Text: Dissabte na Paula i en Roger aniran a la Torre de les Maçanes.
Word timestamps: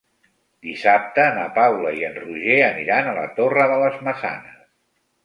Dissabte 0.67 1.25
na 1.35 1.43
Paula 1.57 1.91
i 1.99 2.01
en 2.07 2.17
Roger 2.23 2.57
aniran 2.69 3.11
a 3.11 3.13
la 3.19 3.27
Torre 3.41 3.69
de 3.73 3.77
les 3.83 4.01
Maçanes. 4.09 4.57